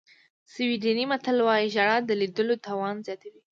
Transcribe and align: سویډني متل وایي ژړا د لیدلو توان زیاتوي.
سویډني 0.53 1.05
متل 1.11 1.37
وایي 1.47 1.67
ژړا 1.75 1.97
د 2.03 2.11
لیدلو 2.21 2.55
توان 2.67 2.95
زیاتوي. 3.05 3.41